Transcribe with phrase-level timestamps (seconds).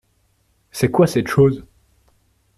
[0.71, 1.63] C’est quoi cette chose?